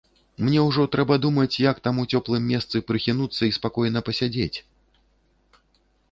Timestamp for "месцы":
2.53-2.81